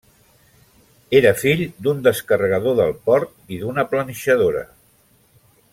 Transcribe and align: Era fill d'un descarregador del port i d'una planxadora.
Era 1.19 1.33
fill 1.41 1.61
d'un 1.87 2.01
descarregador 2.07 2.75
del 2.81 2.97
port 3.11 3.55
i 3.57 3.61
d'una 3.65 3.87
planxadora. 3.93 4.65